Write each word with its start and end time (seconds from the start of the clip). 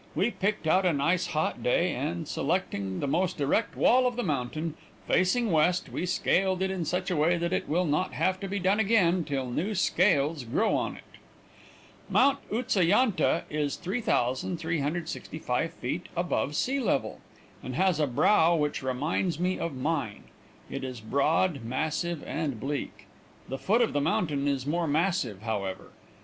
We 0.15 0.31
picked 0.31 0.65
out 0.65 0.83
a 0.83 0.93
nice 0.93 1.27
hot 1.27 1.61
day, 1.61 1.93
and, 1.93 2.27
selecting 2.27 3.01
the 3.01 3.07
most 3.07 3.39
erect 3.39 3.75
wall 3.75 4.07
of 4.07 4.15
the 4.15 4.23
mountain, 4.23 4.73
facing 5.05 5.51
west, 5.51 5.89
we 5.89 6.07
scaled 6.07 6.63
it 6.63 6.71
in 6.71 6.85
such 6.85 7.11
a 7.11 7.15
way 7.15 7.37
that 7.37 7.53
it 7.53 7.69
will 7.69 7.85
not 7.85 8.13
have 8.13 8.39
to 8.39 8.47
be 8.47 8.57
done 8.57 8.79
again 8.79 9.23
till 9.23 9.45
new 9.51 9.75
scales 9.75 10.43
grow 10.43 10.75
on 10.75 10.95
it. 10.97 11.03
Mount 12.09 12.39
Utsa 12.51 12.81
yantha 12.83 13.43
is 13.47 13.75
3,365 13.75 15.71
feet 15.75 16.07
above 16.17 16.55
sea 16.55 16.79
level, 16.79 17.19
and 17.63 17.75
has 17.75 17.99
a 17.99 18.07
brow 18.07 18.55
which 18.55 18.81
reminds 18.81 19.39
me 19.39 19.59
of 19.59 19.75
mine. 19.75 20.23
It 20.67 20.83
is 20.83 20.99
broad, 20.99 21.63
massive 21.63 22.23
and 22.23 22.59
bleak. 22.59 23.05
The 23.49 23.59
foot 23.59 23.81
of 23.81 23.93
the 23.93 24.01
mountain 24.01 24.47
is 24.47 24.65
more 24.65 24.87
massive, 24.87 25.43
however. 25.43 25.89